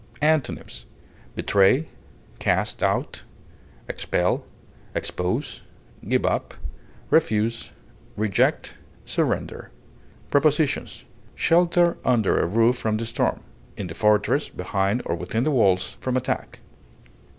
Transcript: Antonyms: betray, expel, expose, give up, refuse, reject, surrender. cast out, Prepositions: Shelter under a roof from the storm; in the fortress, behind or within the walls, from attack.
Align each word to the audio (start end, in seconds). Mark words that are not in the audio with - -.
Antonyms: 0.23 0.87
betray, 1.35 1.85
expel, 2.41 3.05
expose, 4.95 5.61
give 6.09 6.25
up, 6.25 6.55
refuse, 7.11 7.71
reject, 8.17 8.73
surrender. 9.05 9.55
cast 9.55 9.65
out, 9.75 10.31
Prepositions: 10.31 11.05
Shelter 11.35 11.97
under 12.03 12.39
a 12.39 12.47
roof 12.47 12.79
from 12.79 12.97
the 12.97 13.05
storm; 13.05 13.41
in 13.77 13.85
the 13.85 13.93
fortress, 13.93 14.49
behind 14.49 15.03
or 15.05 15.13
within 15.15 15.43
the 15.43 15.51
walls, 15.51 15.97
from 16.01 16.17
attack. 16.17 16.61